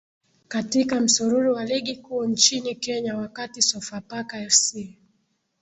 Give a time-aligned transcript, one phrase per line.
[0.47, 4.93] katika msururu wa ligi kuu nchini kenya wakati sofapaka fc